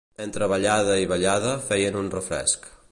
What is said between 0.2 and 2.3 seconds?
Entre ballada i ballada feien un